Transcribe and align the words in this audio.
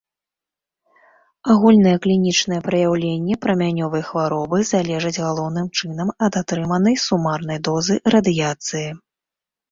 Агульныя 1.55 1.97
клінічныя 2.05 2.61
праяўленні 2.67 3.35
прамянёвай 3.43 4.03
хваробы 4.07 4.57
залежаць 4.69 5.11
галоўным 5.25 5.67
чынам 5.81 6.07
ад 6.29 6.33
атрыманай 6.41 6.97
сумарнай 7.03 7.59
дозы 7.69 7.95
радыяцыі. 8.17 8.83